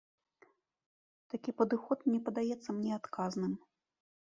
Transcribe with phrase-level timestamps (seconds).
[1.35, 3.53] Такі падыход не падаецца мне адказным.